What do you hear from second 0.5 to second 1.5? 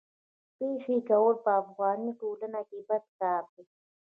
پېښې کول